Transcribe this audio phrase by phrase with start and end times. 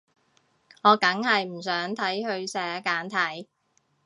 [0.81, 3.47] 我梗係唔想睇佢寫簡體